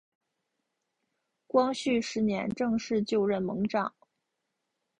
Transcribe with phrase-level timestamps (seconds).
[1.45, 3.93] 光绪十年正式就任盟长。